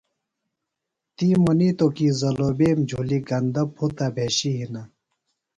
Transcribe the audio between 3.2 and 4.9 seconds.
گندہ پُھتہ بھشیۡ ہینہ۔